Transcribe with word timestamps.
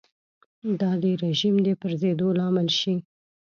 دا 0.79 0.91
د 1.03 1.03
رژیم 1.23 1.55
د 1.65 1.67
پرځېدو 1.81 2.27
لامل 2.39 2.67
شي. 2.79 2.95